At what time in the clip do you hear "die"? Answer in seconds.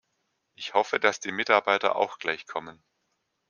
1.19-1.31